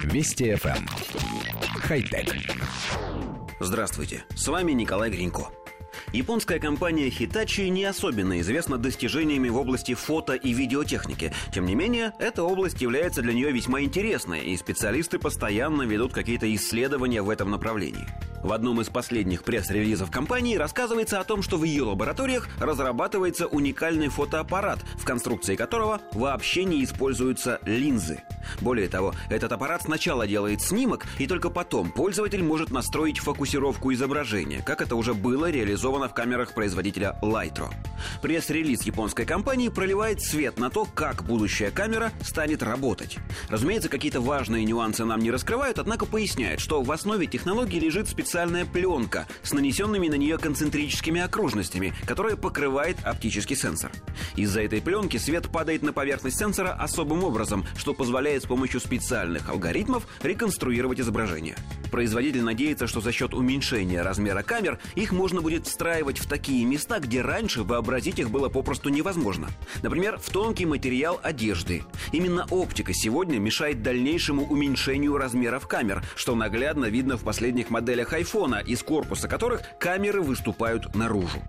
[0.00, 0.76] Вести FM.
[0.76, 0.86] Эм.
[1.80, 2.34] Хай-тек.
[3.60, 5.48] Здравствуйте, с вами Николай Гринько.
[6.12, 11.32] Японская компания Hitachi не особенно известна достижениями в области фото и видеотехники.
[11.54, 16.52] Тем не менее, эта область является для нее весьма интересной, и специалисты постоянно ведут какие-то
[16.54, 18.06] исследования в этом направлении.
[18.42, 24.08] В одном из последних пресс-релизов компании рассказывается о том, что в ее лабораториях разрабатывается уникальный
[24.08, 28.22] фотоаппарат, в конструкции которого вообще не используются линзы.
[28.60, 34.62] Более того, этот аппарат сначала делает снимок, и только потом пользователь может настроить фокусировку изображения,
[34.64, 37.72] как это уже было реализовано в камерах производителя Lytro.
[38.22, 43.18] Пресс-релиз японской компании проливает свет на то, как будущая камера станет работать.
[43.48, 48.64] Разумеется, какие-то важные нюансы нам не раскрывают, однако поясняют, что в основе технологии лежит специальная
[48.64, 53.92] пленка с нанесенными на нее концентрическими окружностями, которая покрывает оптический сенсор.
[54.36, 59.48] Из-за этой пленки свет падает на поверхность сенсора особым образом, что позволяет с помощью специальных
[59.48, 61.56] алгоритмов реконструировать изображение.
[61.90, 66.98] Производитель надеется, что за счет уменьшения размера камер их можно будет встраивать в такие места,
[67.00, 69.48] где раньше вообразить их было попросту невозможно.
[69.82, 71.84] Например, в тонкий материал одежды.
[72.12, 78.56] Именно оптика сегодня мешает дальнейшему уменьшению размеров камер, что наглядно видно в последних моделях айфона,
[78.56, 81.42] из корпуса которых камеры выступают наружу.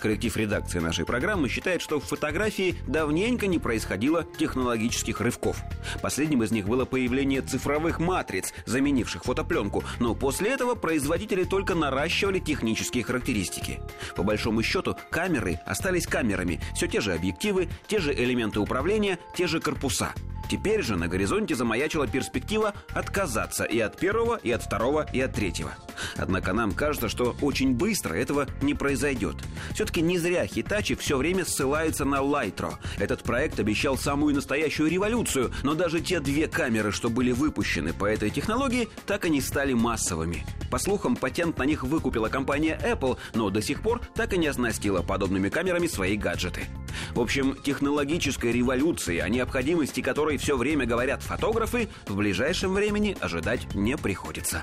[0.00, 5.62] Коллектив редакции нашей программы считает, что в фотографии давненько не происходило технологических рывков.
[6.00, 12.38] Последним из них было появление цифровых матриц, заменивших фотопленку, но после этого производители только наращивали
[12.38, 13.80] технические характеристики.
[14.16, 19.46] По большому счету, камеры остались камерами, все те же объективы, те же элементы управления, те
[19.46, 20.14] же корпуса–
[20.50, 25.32] Теперь же на горизонте замаячила перспектива отказаться и от первого, и от второго, и от
[25.32, 25.76] третьего.
[26.16, 29.36] Однако нам кажется, что очень быстро этого не произойдет.
[29.74, 32.78] Все-таки не зря Хитачи все время ссылается на Лайтро.
[32.98, 38.06] Этот проект обещал самую настоящую революцию, но даже те две камеры, что были выпущены по
[38.06, 40.44] этой технологии, так и не стали массовыми.
[40.70, 44.46] По слухам, патент на них выкупила компания Apple, но до сих пор так и не
[44.46, 46.66] оснастила подобными камерами свои гаджеты.
[47.14, 53.74] В общем, технологической революции, о необходимости которой все время говорят фотографы, в ближайшем времени ожидать
[53.74, 54.62] не приходится.